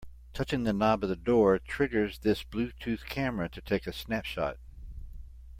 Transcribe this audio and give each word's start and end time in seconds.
Touching 0.33 0.63
the 0.63 0.73
knob 0.73 1.03
of 1.03 1.11
the 1.11 1.15
door 1.15 1.59
triggers 1.59 2.17
this 2.17 2.41
Bluetooth 2.43 3.05
camera 3.05 3.47
to 3.49 3.61
take 3.61 3.85
a 3.85 3.93
snapshot. 3.93 4.57